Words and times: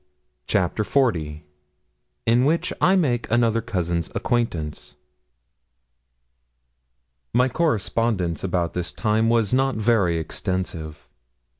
CHAPTER 0.47 0.83
XL 0.83 1.09
IN 2.25 2.43
WHICH 2.43 2.73
I 2.81 2.95
MAKE 2.95 3.29
ANOTHER 3.29 3.61
COUSIN'S 3.61 4.09
ACQUAINTANCE 4.15 4.95
My 7.33 7.47
correspondence 7.47 8.43
about 8.43 8.73
this 8.73 8.91
time 8.91 9.29
was 9.29 9.53
not 9.53 9.75
very 9.75 10.17
extensive. 10.17 11.07